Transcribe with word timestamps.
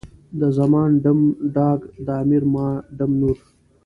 د 0.39 0.41
زمان 0.57 0.89
ډم، 1.03 1.19
ډاګ، 1.55 1.79
د 2.05 2.07
امیر 2.21 2.43
ما 2.53 2.67
ډم 2.97 3.11
نور. 3.21 3.37